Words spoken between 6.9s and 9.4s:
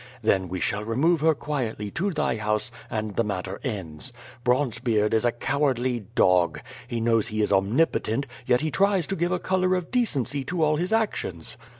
knows he is omnipotent, yet he tries to give a